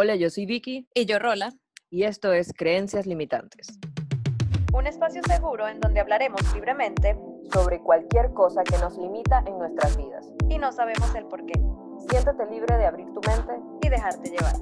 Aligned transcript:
Hola, 0.00 0.14
yo 0.14 0.30
soy 0.30 0.46
Vicky. 0.46 0.86
Y 0.94 1.06
yo 1.06 1.18
Rola. 1.18 1.52
Y 1.90 2.04
esto 2.04 2.32
es 2.32 2.52
Creencias 2.56 3.04
Limitantes. 3.04 3.66
Un 4.72 4.86
espacio 4.86 5.20
seguro 5.24 5.66
en 5.66 5.80
donde 5.80 5.98
hablaremos 5.98 6.40
libremente 6.54 7.16
sobre 7.52 7.80
cualquier 7.80 8.32
cosa 8.32 8.62
que 8.62 8.78
nos 8.78 8.96
limita 8.96 9.42
en 9.44 9.58
nuestras 9.58 9.96
vidas. 9.96 10.24
Y 10.48 10.58
no 10.58 10.70
sabemos 10.70 11.12
el 11.16 11.24
por 11.24 11.44
qué. 11.46 11.60
Siéntate 12.08 12.46
libre 12.48 12.76
de 12.76 12.86
abrir 12.86 13.06
tu 13.06 13.20
mente 13.28 13.54
y 13.82 13.88
dejarte 13.88 14.30
llevar. 14.30 14.54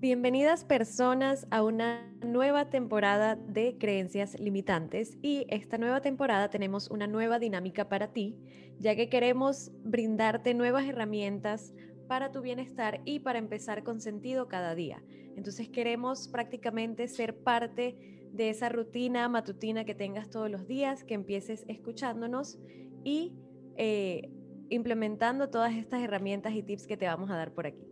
Bienvenidas 0.00 0.64
personas 0.64 1.46
a 1.50 1.62
una 1.62 2.10
nueva 2.24 2.70
temporada 2.70 3.36
de 3.36 3.76
Creencias 3.76 4.40
Limitantes 4.40 5.18
y 5.20 5.44
esta 5.50 5.76
nueva 5.76 6.00
temporada 6.00 6.48
tenemos 6.48 6.90
una 6.90 7.06
nueva 7.06 7.38
dinámica 7.38 7.90
para 7.90 8.10
ti, 8.10 8.34
ya 8.78 8.96
que 8.96 9.10
queremos 9.10 9.72
brindarte 9.84 10.54
nuevas 10.54 10.86
herramientas 10.86 11.74
para 12.08 12.32
tu 12.32 12.40
bienestar 12.40 13.02
y 13.04 13.18
para 13.18 13.38
empezar 13.38 13.84
con 13.84 14.00
sentido 14.00 14.48
cada 14.48 14.74
día. 14.74 15.02
Entonces 15.36 15.68
queremos 15.68 16.28
prácticamente 16.28 17.06
ser 17.06 17.36
parte 17.36 18.30
de 18.32 18.48
esa 18.48 18.70
rutina 18.70 19.28
matutina 19.28 19.84
que 19.84 19.94
tengas 19.94 20.30
todos 20.30 20.50
los 20.50 20.66
días, 20.66 21.04
que 21.04 21.12
empieces 21.12 21.66
escuchándonos 21.68 22.58
y 23.04 23.34
eh, 23.76 24.30
implementando 24.70 25.50
todas 25.50 25.74
estas 25.74 26.00
herramientas 26.00 26.54
y 26.54 26.62
tips 26.62 26.86
que 26.86 26.96
te 26.96 27.04
vamos 27.04 27.30
a 27.30 27.36
dar 27.36 27.52
por 27.52 27.66
aquí. 27.66 27.89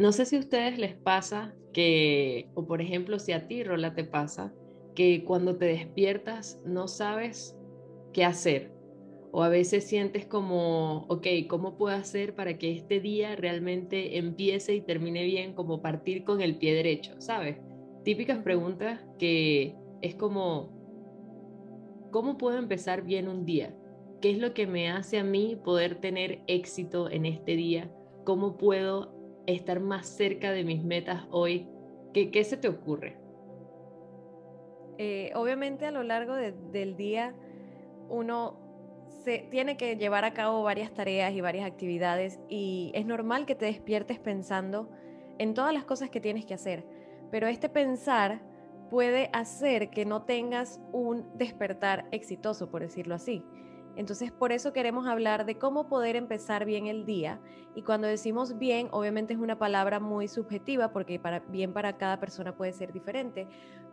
No 0.00 0.12
sé 0.12 0.24
si 0.24 0.36
a 0.36 0.38
ustedes 0.38 0.78
les 0.78 0.94
pasa 0.94 1.54
que, 1.74 2.48
o 2.54 2.66
por 2.66 2.80
ejemplo, 2.80 3.18
si 3.18 3.32
a 3.32 3.46
ti, 3.46 3.62
Rola, 3.62 3.92
te 3.92 4.02
pasa, 4.02 4.50
que 4.94 5.24
cuando 5.24 5.58
te 5.58 5.66
despiertas 5.66 6.58
no 6.64 6.88
sabes 6.88 7.54
qué 8.14 8.24
hacer. 8.24 8.72
O 9.30 9.42
a 9.42 9.50
veces 9.50 9.84
sientes 9.84 10.24
como, 10.24 11.04
ok, 11.08 11.26
¿cómo 11.50 11.76
puedo 11.76 11.94
hacer 11.94 12.34
para 12.34 12.56
que 12.56 12.72
este 12.72 13.00
día 13.00 13.36
realmente 13.36 14.16
empiece 14.16 14.74
y 14.74 14.80
termine 14.80 15.22
bien, 15.24 15.52
como 15.52 15.82
partir 15.82 16.24
con 16.24 16.40
el 16.40 16.56
pie 16.56 16.72
derecho, 16.72 17.20
¿sabes? 17.20 17.58
Típicas 18.02 18.38
preguntas 18.38 19.04
que 19.18 19.76
es 20.00 20.14
como, 20.14 20.72
¿cómo 22.10 22.38
puedo 22.38 22.56
empezar 22.56 23.02
bien 23.02 23.28
un 23.28 23.44
día? 23.44 23.76
¿Qué 24.22 24.30
es 24.30 24.38
lo 24.38 24.54
que 24.54 24.66
me 24.66 24.88
hace 24.88 25.18
a 25.18 25.24
mí 25.24 25.60
poder 25.62 25.96
tener 25.96 26.40
éxito 26.46 27.10
en 27.10 27.26
este 27.26 27.54
día? 27.54 27.92
¿Cómo 28.24 28.56
puedo 28.56 29.19
estar 29.46 29.80
más 29.80 30.06
cerca 30.06 30.52
de 30.52 30.64
mis 30.64 30.82
metas 30.82 31.24
hoy? 31.30 31.68
¿Qué, 32.12 32.30
qué 32.30 32.44
se 32.44 32.56
te 32.56 32.68
ocurre? 32.68 33.16
Eh, 34.98 35.32
obviamente 35.34 35.86
a 35.86 35.90
lo 35.90 36.02
largo 36.02 36.34
del 36.34 36.96
día 36.96 37.34
uno 38.10 38.58
se 39.24 39.46
tiene 39.50 39.76
que 39.76 39.96
llevar 39.96 40.24
a 40.24 40.34
cabo 40.34 40.62
varias 40.62 40.92
tareas 40.92 41.32
y 41.32 41.40
varias 41.40 41.66
actividades 41.66 42.38
y 42.48 42.90
es 42.94 43.06
normal 43.06 43.46
que 43.46 43.54
te 43.54 43.66
despiertes 43.66 44.18
pensando 44.18 44.90
en 45.38 45.54
todas 45.54 45.72
las 45.72 45.84
cosas 45.84 46.10
que 46.10 46.20
tienes 46.20 46.44
que 46.44 46.54
hacer, 46.54 46.84
pero 47.30 47.46
este 47.46 47.68
pensar 47.68 48.42
puede 48.90 49.30
hacer 49.32 49.88
que 49.88 50.04
no 50.04 50.24
tengas 50.24 50.80
un 50.92 51.26
despertar 51.38 52.06
exitoso, 52.10 52.70
por 52.70 52.82
decirlo 52.82 53.14
así. 53.14 53.42
Entonces, 54.00 54.32
por 54.32 54.50
eso 54.50 54.72
queremos 54.72 55.06
hablar 55.06 55.44
de 55.44 55.58
cómo 55.58 55.86
poder 55.86 56.16
empezar 56.16 56.64
bien 56.64 56.86
el 56.86 57.04
día. 57.04 57.38
Y 57.74 57.82
cuando 57.82 58.08
decimos 58.08 58.56
bien, 58.56 58.88
obviamente 58.92 59.34
es 59.34 59.38
una 59.38 59.58
palabra 59.58 60.00
muy 60.00 60.26
subjetiva 60.26 60.90
porque 60.90 61.20
bien 61.48 61.74
para 61.74 61.98
cada 61.98 62.18
persona 62.18 62.56
puede 62.56 62.72
ser 62.72 62.94
diferente. 62.94 63.46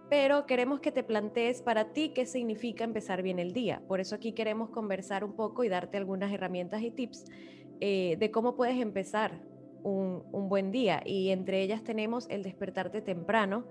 Pero 0.09 0.45
queremos 0.45 0.79
que 0.79 0.93
te 0.93 1.03
plantees 1.03 1.61
para 1.61 1.91
ti 1.91 2.13
qué 2.15 2.25
significa 2.25 2.85
empezar 2.85 3.21
bien 3.21 3.37
el 3.37 3.51
día. 3.51 3.81
Por 3.85 3.99
eso 3.99 4.15
aquí 4.15 4.31
queremos 4.31 4.69
conversar 4.69 5.25
un 5.25 5.33
poco 5.33 5.65
y 5.65 5.67
darte 5.67 5.97
algunas 5.97 6.31
herramientas 6.31 6.83
y 6.83 6.91
tips 6.91 7.25
eh, 7.81 8.15
de 8.17 8.31
cómo 8.31 8.55
puedes 8.55 8.79
empezar 8.79 9.41
un, 9.83 10.23
buen 10.31 10.71
día. 10.71 11.01
Y 11.05 11.31
entre 11.31 11.61
ellas 11.61 11.83
tenemos 11.83 12.29
el 12.29 12.43
despertarte 12.43 13.01
temprano 13.01 13.65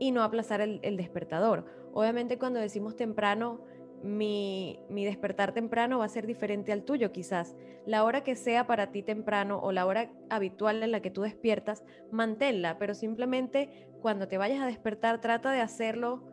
y 0.00 0.10
no 0.10 0.24
aplazar 0.24 0.60
el 0.62 0.96
despertador. 0.96 1.64
Obviamente 1.92 2.38
cuando 2.38 2.58
decimos 2.58 2.96
temprano 2.96 3.60
mi, 4.02 4.78
despertar 4.88 5.52
temprano 5.52 5.98
va 5.98 6.04
a 6.04 6.08
ser 6.08 6.26
diferente 6.26 6.72
al 6.72 6.84
tuyo 6.84 7.12
quizás. 7.12 7.56
La 7.86 8.04
hora 8.04 8.22
que 8.22 8.36
sea 8.36 8.66
para 8.66 8.90
ti 8.90 9.02
temprano 9.02 9.58
o 9.58 9.72
la 9.72 9.86
hora 9.86 10.10
habitual 10.30 10.82
en 10.82 10.92
la 10.92 11.00
que 11.00 11.10
tú 11.10 11.22
despiertas, 11.22 11.84
manténla, 12.10 12.78
pero 12.78 12.94
simplemente 12.94 13.88
cuando 14.00 14.28
te 14.28 14.38
vayas 14.38 14.60
a 14.60 14.66
despertar 14.66 15.20
trata 15.20 15.52
de 15.52 15.60
hacerlo 15.60 16.32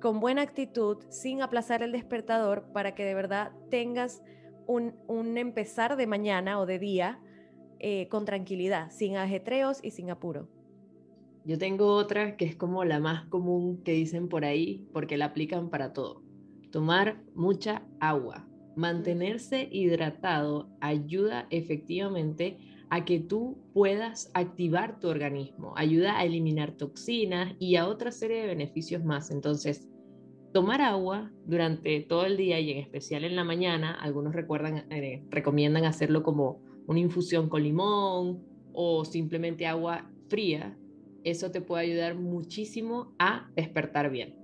con 0.00 0.20
buena 0.20 0.42
actitud, 0.42 0.98
sin 1.08 1.42
aplazar 1.42 1.82
el 1.82 1.92
despertador, 1.92 2.70
para 2.72 2.94
que 2.94 3.04
de 3.04 3.14
verdad 3.14 3.52
tengas 3.68 4.22
un, 4.66 4.94
empezar 5.36 5.96
de 5.96 6.06
mañana 6.06 6.60
o 6.60 6.66
de 6.66 6.78
día 6.78 7.20
eh, 7.80 8.06
con 8.08 8.24
tranquilidad, 8.24 8.90
sin 8.90 9.16
ajetreos 9.16 9.80
y 9.82 9.90
sin 9.90 10.10
apuro. 10.10 10.48
Yo 11.44 11.58
tengo 11.58 11.94
otra 11.94 12.36
que 12.36 12.44
es 12.44 12.54
como 12.54 12.84
la 12.84 13.00
más 13.00 13.24
común 13.26 13.82
que 13.82 13.92
dicen 13.92 14.28
por 14.28 14.44
ahí, 14.44 14.86
porque 14.92 15.16
la 15.16 15.26
aplican 15.26 15.70
para 15.70 15.92
todo 15.92 16.27
Tomar 16.70 17.22
mucha 17.34 17.82
agua. 18.00 18.46
Mantenerse 18.76 19.68
hidratado 19.72 20.68
ayuda 20.80 21.46
efectivamente 21.50 22.58
a 22.90 23.04
que 23.04 23.18
tú 23.20 23.58
puedas 23.72 24.30
activar 24.34 24.98
tu 25.00 25.08
organismo, 25.08 25.74
ayuda 25.76 26.18
a 26.18 26.24
eliminar 26.24 26.72
toxinas 26.72 27.54
y 27.58 27.76
a 27.76 27.86
otra 27.86 28.12
serie 28.12 28.40
de 28.42 28.46
beneficios 28.46 29.04
más. 29.04 29.30
Entonces, 29.30 29.88
tomar 30.52 30.80
agua 30.80 31.30
durante 31.44 32.00
todo 32.00 32.24
el 32.24 32.36
día 32.36 32.60
y 32.60 32.70
en 32.70 32.78
especial 32.78 33.24
en 33.24 33.36
la 33.36 33.44
mañana, 33.44 33.92
algunos 33.92 34.34
recuerdan, 34.34 34.86
eh, 34.90 35.22
recomiendan 35.30 35.84
hacerlo 35.84 36.22
como 36.22 36.62
una 36.86 37.00
infusión 37.00 37.48
con 37.48 37.62
limón 37.62 38.44
o 38.72 39.04
simplemente 39.04 39.66
agua 39.66 40.10
fría, 40.28 40.78
eso 41.24 41.50
te 41.50 41.60
puede 41.60 41.84
ayudar 41.84 42.14
muchísimo 42.14 43.14
a 43.18 43.50
despertar 43.54 44.10
bien. 44.10 44.37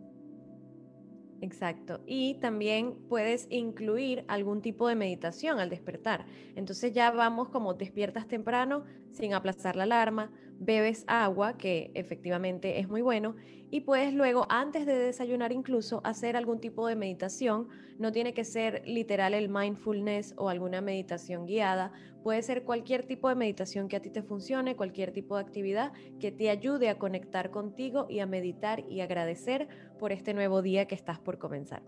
Exacto. 1.45 2.01
Y 2.07 2.37
también 2.41 2.95
puedes 3.07 3.47
incluir 3.51 4.25
algún 4.29 4.63
tipo 4.63 4.89
de 4.89 4.95
meditación 4.95 5.59
al 5.61 5.69
despertar. 5.69 6.25
Entonces 6.57 6.95
ya 6.95 7.11
vamos 7.11 7.51
como 7.51 7.75
despiertas 7.75 8.27
temprano 8.27 8.85
sin 9.11 9.35
aplazar 9.35 9.77
la 9.77 9.83
alarma, 9.83 10.33
bebes 10.59 11.05
agua, 11.07 11.57
que 11.57 11.91
efectivamente 11.95 12.79
es 12.79 12.89
muy 12.89 13.03
bueno, 13.03 13.37
y 13.71 13.81
puedes 13.81 14.15
luego, 14.15 14.47
antes 14.51 14.87
de 14.87 14.97
desayunar 14.97 15.51
incluso, 15.51 16.01
hacer 16.05 16.37
algún 16.37 16.61
tipo 16.61 16.87
de 16.87 16.95
meditación. 16.95 17.69
No 17.99 18.13
tiene 18.13 18.33
que 18.33 18.45
ser 18.45 18.83
literal 18.87 19.35
el 19.35 19.49
mindfulness 19.49 20.35
o 20.37 20.49
alguna 20.49 20.81
meditación 20.81 21.45
guiada, 21.45 21.93
puede 22.23 22.43
ser 22.43 22.63
cualquier 22.63 23.05
tipo 23.05 23.29
de 23.29 23.35
meditación 23.35 23.89
que 23.89 23.97
a 23.97 24.01
ti 24.01 24.11
te 24.11 24.23
funcione, 24.23 24.77
cualquier 24.77 25.13
tipo 25.13 25.37
de 25.37 25.43
actividad 25.43 25.93
que 26.21 26.33
te 26.33 26.51
ayude 26.51 26.89
a 26.89 26.99
conectar 26.99 27.51
contigo 27.51 28.07
y 28.09 28.21
a 28.21 28.27
meditar 28.27 28.85
y 28.89 29.01
agradecer 29.01 29.69
por 29.99 30.13
este 30.13 30.35
nuevo 30.35 30.63
día 30.63 30.87
que 30.87 30.95
estás 30.95 31.19
por 31.19 31.39
comenzar. 31.39 31.83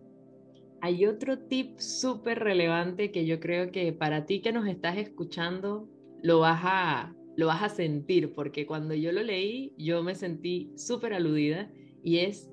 Hay 0.80 1.06
otro 1.06 1.38
tip 1.38 1.78
súper 1.78 2.40
relevante 2.40 3.10
que 3.10 3.26
yo 3.26 3.40
creo 3.40 3.70
que 3.70 3.92
para 3.92 4.26
ti 4.26 4.40
que 4.40 4.52
nos 4.52 4.66
estás 4.66 4.98
escuchando 4.98 5.88
lo 6.22 6.40
vas 6.40 6.60
a 6.64 7.14
lo 7.36 7.46
vas 7.46 7.62
a 7.62 7.68
sentir, 7.68 8.34
porque 8.34 8.66
cuando 8.66 8.94
yo 8.94 9.12
lo 9.12 9.22
leí, 9.22 9.74
yo 9.76 10.02
me 10.02 10.14
sentí 10.14 10.72
súper 10.76 11.12
aludida 11.12 11.70
y 12.02 12.18
es 12.18 12.50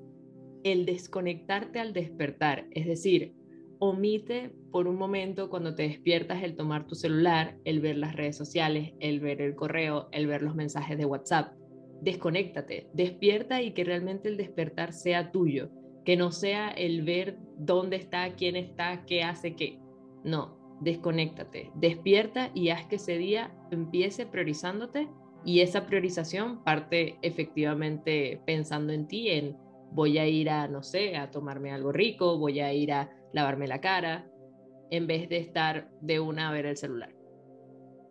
el 0.62 0.86
desconectarte 0.86 1.78
al 1.80 1.92
despertar, 1.92 2.66
es 2.70 2.86
decir, 2.86 3.34
omite 3.78 4.50
por 4.70 4.88
un 4.88 4.96
momento 4.96 5.50
cuando 5.50 5.74
te 5.74 5.84
despiertas 5.84 6.42
el 6.42 6.56
tomar 6.56 6.86
tu 6.86 6.94
celular, 6.94 7.58
el 7.64 7.80
ver 7.80 7.96
las 7.96 8.16
redes 8.16 8.36
sociales, 8.36 8.92
el 9.00 9.20
ver 9.20 9.40
el 9.40 9.54
correo, 9.54 10.08
el 10.12 10.26
ver 10.26 10.42
los 10.42 10.54
mensajes 10.54 10.96
de 10.96 11.04
WhatsApp. 11.04 11.52
Desconéctate, 12.00 12.88
despierta 12.92 13.62
y 13.62 13.72
que 13.72 13.84
realmente 13.84 14.28
el 14.28 14.36
despertar 14.36 14.92
sea 14.92 15.32
tuyo, 15.32 15.70
que 16.04 16.16
no 16.16 16.32
sea 16.32 16.70
el 16.70 17.02
ver 17.02 17.38
dónde 17.58 17.96
está, 17.96 18.34
quién 18.34 18.56
está, 18.56 19.04
qué 19.06 19.22
hace, 19.22 19.54
qué. 19.54 19.78
No, 20.24 20.63
desconéctate, 20.80 21.70
despierta 21.74 22.50
y 22.54 22.70
haz 22.70 22.86
que 22.86 22.96
ese 22.96 23.18
día 23.18 23.52
empiece 23.70 24.26
priorizándote 24.26 25.08
y 25.44 25.60
esa 25.60 25.86
priorización 25.86 26.62
parte 26.64 27.18
efectivamente 27.22 28.40
pensando 28.46 28.92
en 28.92 29.06
ti, 29.06 29.30
en 29.30 29.56
voy 29.90 30.18
a 30.18 30.26
ir 30.26 30.50
a, 30.50 30.66
no 30.68 30.82
sé, 30.82 31.16
a 31.16 31.30
tomarme 31.30 31.70
algo 31.70 31.92
rico, 31.92 32.38
voy 32.38 32.60
a 32.60 32.72
ir 32.72 32.92
a 32.92 33.10
lavarme 33.32 33.68
la 33.68 33.80
cara, 33.80 34.26
en 34.90 35.06
vez 35.06 35.28
de 35.28 35.38
estar 35.38 35.88
de 36.00 36.20
una 36.20 36.48
a 36.48 36.52
ver 36.52 36.66
el 36.66 36.76
celular. 36.76 37.14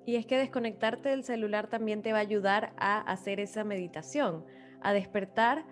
Y 0.06 0.16
es 0.16 0.26
que 0.26 0.38
desconectarte 0.38 1.10
del 1.10 1.24
celular 1.24 1.70
también 1.70 2.02
te 2.02 2.12
va 2.12 2.20
a 2.20 2.22
ayudar 2.22 2.74
a 2.78 3.00
hacer 3.00 3.40
esa 3.40 3.64
meditación, 3.64 4.46
a 4.82 4.94
despertar 4.94 5.66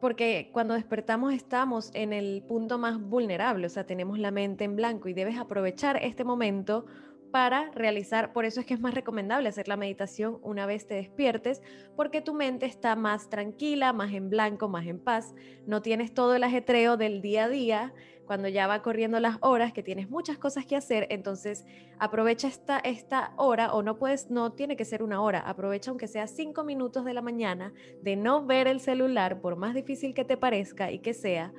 porque 0.00 0.50
cuando 0.52 0.74
despertamos 0.74 1.32
estamos 1.32 1.90
en 1.94 2.12
el 2.12 2.42
punto 2.46 2.78
más 2.78 3.00
vulnerable, 3.00 3.66
o 3.66 3.70
sea, 3.70 3.86
tenemos 3.86 4.18
la 4.18 4.30
mente 4.30 4.64
en 4.64 4.76
blanco 4.76 5.08
y 5.08 5.14
debes 5.14 5.38
aprovechar 5.38 5.98
este 6.02 6.24
momento 6.24 6.86
para 7.34 7.72
realizar, 7.72 8.32
por 8.32 8.44
eso 8.44 8.60
es 8.60 8.66
que 8.66 8.74
es 8.74 8.80
más 8.80 8.94
recomendable 8.94 9.48
hacer 9.48 9.66
la 9.66 9.76
meditación 9.76 10.38
una 10.42 10.66
vez 10.66 10.86
te 10.86 10.94
despiertes, 10.94 11.62
porque 11.96 12.20
tu 12.20 12.32
mente 12.32 12.64
está 12.64 12.94
más 12.94 13.28
tranquila, 13.28 13.92
más 13.92 14.12
en 14.12 14.30
blanco, 14.30 14.68
más 14.68 14.86
en 14.86 15.00
paz, 15.00 15.34
no 15.66 15.82
tienes 15.82 16.14
todo 16.14 16.36
el 16.36 16.44
ajetreo 16.44 16.96
del 16.96 17.22
día 17.22 17.46
a 17.46 17.48
día, 17.48 17.94
cuando 18.26 18.48
ya 18.48 18.66
va 18.66 18.82
corriendo 18.82 19.20
las 19.20 19.38
horas, 19.40 19.72
que 19.72 19.82
tienes 19.82 20.08
muchas 20.08 20.38
cosas 20.38 20.66
que 20.66 20.76
hacer, 20.76 21.06
entonces 21.10 21.64
aprovecha 21.98 22.48
esta, 22.48 22.78
esta 22.78 23.32
hora, 23.36 23.72
o 23.72 23.82
no 23.82 23.98
puedes, 23.98 24.30
no 24.30 24.52
tiene 24.52 24.76
que 24.76 24.84
ser 24.84 25.02
una 25.02 25.20
hora, 25.20 25.40
aprovecha 25.40 25.90
aunque 25.90 26.08
sea 26.08 26.26
cinco 26.26 26.64
minutos 26.64 27.04
de 27.04 27.14
la 27.14 27.22
mañana 27.22 27.72
de 28.02 28.16
no 28.16 28.44
ver 28.44 28.68
el 28.68 28.80
celular, 28.80 29.40
por 29.40 29.56
más 29.56 29.74
difícil 29.74 30.14
que 30.14 30.24
te 30.24 30.36
parezca 30.36 30.90
y 30.90 31.00
que 31.00 31.14
sea, 31.14 31.52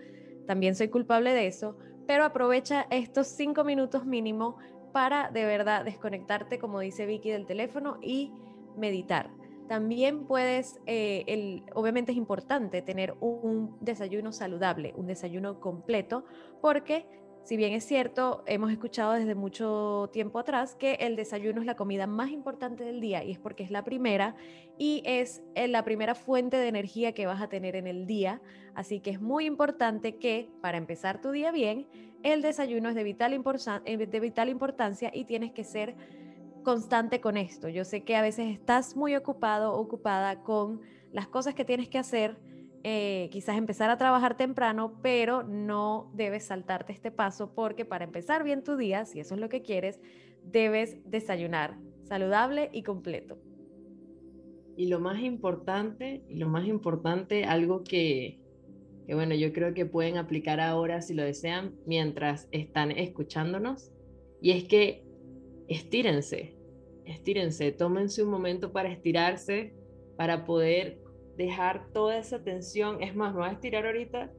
también 0.48 0.76
soy 0.76 0.90
culpable 0.90 1.34
de 1.34 1.48
eso, 1.48 1.78
pero 2.08 2.24
aprovecha 2.24 2.88
estos 2.90 3.28
cinco 3.28 3.64
minutos 3.64 4.06
mínimo 4.06 4.58
para 4.94 5.30
de 5.30 5.46
verdad 5.46 5.84
desconectarte, 5.84 6.60
como 6.60 6.80
dice 6.80 7.06
Vicky, 7.06 7.30
del 7.30 7.46
teléfono 7.46 7.98
y 8.02 8.32
meditar. 8.78 9.35
También 9.68 10.26
puedes, 10.26 10.80
eh, 10.86 11.24
el, 11.28 11.64
obviamente 11.74 12.12
es 12.12 12.18
importante 12.18 12.82
tener 12.82 13.16
un 13.20 13.78
desayuno 13.82 14.32
saludable, 14.32 14.94
un 14.96 15.08
desayuno 15.08 15.60
completo, 15.60 16.24
porque 16.62 17.06
si 17.46 17.58
bien 17.58 17.74
es 17.74 17.84
cierto, 17.84 18.44
hemos 18.48 18.72
escuchado 18.72 19.14
desde 19.14 19.36
mucho 19.36 20.10
tiempo 20.12 20.40
atrás 20.40 20.74
que 20.74 20.96
el 20.96 21.16
desayuno 21.16 21.62
es 21.62 21.68
la 21.68 21.76
comida 21.76 22.08
más 22.08 22.32
importante 22.32 22.84
del 22.84 23.00
día 23.00 23.24
y 23.24 23.32
es 23.32 23.38
porque 23.38 23.62
es 23.62 23.70
la 23.70 23.84
primera 23.84 24.36
y 24.80 25.04
es 25.06 25.44
eh, 25.54 25.68
la 25.68 25.86
primera 25.86 26.16
fuente 26.16 26.58
de 26.58 26.68
energía 26.68 27.14
que 27.14 27.28
vas 27.28 27.44
a 27.44 27.48
tener 27.48 27.76
en 27.76 27.86
el 27.86 28.08
día. 28.08 28.42
Así 28.74 29.00
que 29.00 29.12
es 29.12 29.22
muy 29.22 29.46
importante 29.46 30.16
que 30.16 30.50
para 30.60 30.80
empezar 30.80 31.22
tu 31.22 31.30
día 31.30 31.52
bien, 31.52 31.88
el 32.24 32.42
desayuno 32.42 32.90
es 32.90 32.96
de 32.96 33.04
vital, 33.04 33.40
eh, 33.86 33.98
de 33.98 34.20
vital 34.20 34.50
importancia 34.50 35.12
y 35.14 35.26
tienes 35.26 35.52
que 35.52 35.64
ser 35.64 35.96
constante 36.66 37.22
con 37.22 37.38
esto. 37.38 37.70
Yo 37.70 37.86
sé 37.86 38.04
que 38.04 38.18
a 38.18 38.22
veces 38.22 38.52
estás 38.52 38.98
muy 38.98 39.16
ocupado, 39.16 39.74
ocupada 39.74 40.44
con 40.44 40.82
las 41.14 41.28
cosas 41.30 41.56
que 41.56 41.64
tienes 41.64 41.88
que 41.88 41.98
hacer 41.98 42.38
eh, 42.84 43.30
quizás 43.32 43.58
empezar 43.58 43.90
a 43.90 43.98
trabajar 43.98 44.36
temprano, 44.36 45.00
pero 45.02 45.44
no 45.44 46.12
debes 46.14 46.48
saltarte 46.48 46.92
este 46.92 47.10
paso 47.10 47.56
porque 47.56 47.86
para 47.86 48.04
empezar 48.04 48.44
bien 48.44 48.64
tu 48.64 48.76
día, 48.76 49.06
si 49.06 49.22
eso 49.22 49.36
es 49.36 49.40
lo 49.40 49.48
que 49.48 49.62
quieres, 49.62 50.02
debes 50.44 50.98
desayunar 51.10 51.78
saludable 52.04 52.70
y 52.74 52.84
completo. 52.84 53.38
Y 54.76 54.88
lo 54.90 55.00
más 55.00 55.22
importante, 55.22 56.26
lo 56.30 56.50
más 56.50 56.68
importante, 56.68 57.46
algo 57.46 57.84
que 57.84 58.42
bueno, 59.14 59.36
yo 59.36 59.54
creo 59.54 59.74
que 59.76 59.86
pueden 59.86 60.18
aplicar 60.18 60.60
ahora 60.60 61.02
si 61.02 61.14
lo 61.14 61.24
desean 61.24 61.76
mientras 61.86 62.48
están 62.52 62.90
escuchándonos, 62.92 63.92
y 64.42 64.52
es 64.52 64.64
que 64.64 65.05
estírense, 65.68 66.56
estírense, 67.06 67.72
tómense 67.72 68.24
un 68.24 68.30
momento 68.30 68.72
para 68.72 68.92
estirarse, 68.92 69.74
para 70.18 70.46
poder 70.46 71.02
dejar 71.38 71.92
toda 71.92 72.18
esa 72.18 72.44
tensión. 72.44 73.02
Es 73.02 73.16
más, 73.16 73.34
me 73.34 73.42
voy 73.42 73.50
a 73.50 73.54
estirar 73.54 73.86
ahorita. 73.86 74.32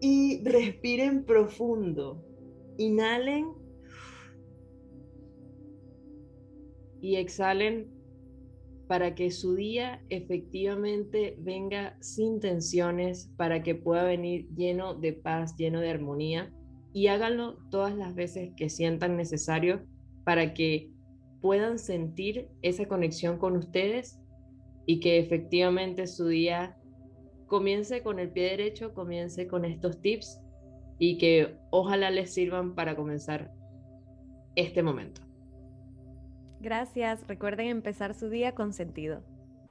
Y 0.00 0.42
respiren 0.44 1.24
profundo. 1.24 2.22
Inhalen. 2.76 3.52
Y 7.00 7.16
exhalen 7.16 7.96
para 8.88 9.14
que 9.14 9.30
su 9.30 9.54
día 9.54 10.04
efectivamente 10.10 11.36
venga 11.40 11.96
sin 12.00 12.40
tensiones, 12.40 13.32
para 13.36 13.62
que 13.62 13.74
pueda 13.74 14.04
venir 14.04 14.48
lleno 14.54 14.94
de 14.94 15.12
paz, 15.12 15.56
lleno 15.56 15.80
de 15.80 15.90
armonía. 15.90 16.52
Y 16.96 17.08
háganlo 17.08 17.58
todas 17.68 17.94
las 17.94 18.14
veces 18.14 18.54
que 18.56 18.70
sientan 18.70 19.18
necesario 19.18 19.84
para 20.24 20.54
que 20.54 20.90
puedan 21.42 21.78
sentir 21.78 22.48
esa 22.62 22.86
conexión 22.86 23.36
con 23.36 23.54
ustedes 23.54 24.18
y 24.86 25.00
que 25.00 25.18
efectivamente 25.18 26.06
su 26.06 26.28
día 26.28 26.78
comience 27.48 28.02
con 28.02 28.18
el 28.18 28.30
pie 28.30 28.44
derecho, 28.44 28.94
comience 28.94 29.46
con 29.46 29.66
estos 29.66 30.00
tips 30.00 30.40
y 30.98 31.18
que 31.18 31.58
ojalá 31.70 32.10
les 32.10 32.32
sirvan 32.32 32.74
para 32.74 32.96
comenzar 32.96 33.52
este 34.54 34.82
momento. 34.82 35.20
Gracias, 36.60 37.26
recuerden 37.28 37.66
empezar 37.66 38.14
su 38.14 38.30
día 38.30 38.54
con 38.54 38.72
sentido. 38.72 39.22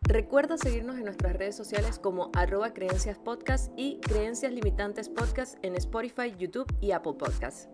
Recuerda 0.08 0.58
seguirnos 0.58 0.98
en 0.98 1.06
nuestras 1.06 1.34
redes 1.36 1.56
sociales 1.56 1.98
como 1.98 2.30
arroba 2.34 2.74
creencias 2.74 3.18
podcast 3.18 3.72
y 3.76 4.00
creencias 4.02 4.52
limitantes 4.52 5.10
podcast 5.10 5.58
en 5.64 5.76
Spotify, 5.76 6.36
YouTube 6.38 6.72
y 6.80 6.92
Apple 6.92 7.14
Podcasts. 7.18 7.68